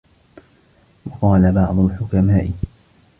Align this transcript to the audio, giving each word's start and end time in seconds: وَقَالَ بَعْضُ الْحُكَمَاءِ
وَقَالَ 1.05 1.51
بَعْضُ 1.51 1.79
الْحُكَمَاءِ 1.79 2.51